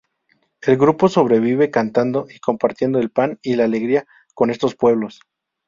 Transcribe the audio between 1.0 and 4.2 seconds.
sobrevive cantando y compartiendo el pan y la alegría